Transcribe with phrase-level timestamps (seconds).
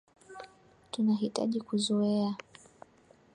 [0.91, 2.35] Tunahitaji kuzoea.